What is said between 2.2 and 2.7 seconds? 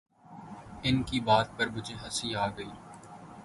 آ گئی